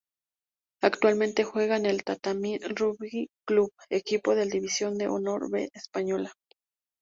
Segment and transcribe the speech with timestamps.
[0.81, 6.31] Actualmente juega en el Tatami Rugby Club, equipo de División de Honor B española.